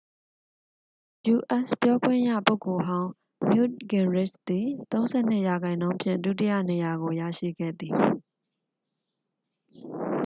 [1.27, 3.09] ယူအက်စ် ပြောခွင့်ရပုဂ္ဂိုလ်ဟောင်း
[3.49, 4.67] နယူ့တ်ဂင်ရစ်ချ်သည်
[5.05, 7.95] 32 ရာခိုင်နှုန်းဖြင့် ဒုတိယနေရာကို ရရှိခဲ့သည်